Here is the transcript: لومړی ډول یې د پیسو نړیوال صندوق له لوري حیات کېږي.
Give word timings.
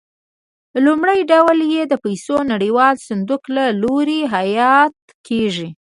لومړی 0.85 1.19
ډول 1.31 1.57
یې 1.73 1.81
د 1.87 1.93
پیسو 2.03 2.37
نړیوال 2.51 2.95
صندوق 3.07 3.43
له 3.55 3.65
لوري 3.81 4.21
حیات 4.33 4.95
کېږي. 5.27 5.69